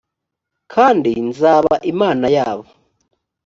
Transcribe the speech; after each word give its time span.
kandi 0.73 1.11
nzaba 1.29 1.73
imana 1.91 2.25
yabo 2.35 2.65